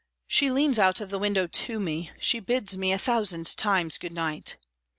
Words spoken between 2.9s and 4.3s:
a thousand times good